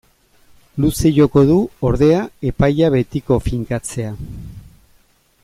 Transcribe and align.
Luze 0.83 1.11
joko 1.17 1.43
du, 1.49 1.57
ordea, 1.91 2.23
epaia 2.53 2.91
betiko 2.97 3.39
finkatzea. 3.51 4.15